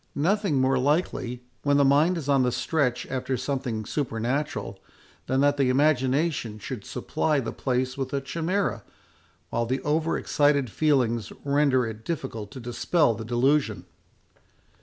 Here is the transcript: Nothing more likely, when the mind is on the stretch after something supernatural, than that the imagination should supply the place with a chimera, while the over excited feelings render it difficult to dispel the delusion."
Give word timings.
Nothing 0.17 0.59
more 0.59 0.79
likely, 0.79 1.43
when 1.61 1.77
the 1.77 1.85
mind 1.85 2.17
is 2.17 2.27
on 2.27 2.41
the 2.41 2.51
stretch 2.51 3.05
after 3.05 3.37
something 3.37 3.85
supernatural, 3.85 4.79
than 5.27 5.41
that 5.41 5.57
the 5.57 5.69
imagination 5.69 6.57
should 6.57 6.83
supply 6.85 7.39
the 7.39 7.51
place 7.51 7.99
with 7.99 8.11
a 8.11 8.19
chimera, 8.19 8.83
while 9.51 9.67
the 9.67 9.79
over 9.83 10.17
excited 10.17 10.71
feelings 10.71 11.31
render 11.45 11.85
it 11.85 12.03
difficult 12.03 12.49
to 12.49 12.59
dispel 12.59 13.13
the 13.13 13.23
delusion." 13.23 13.85